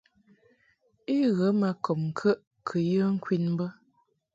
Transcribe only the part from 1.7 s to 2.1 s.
kɔb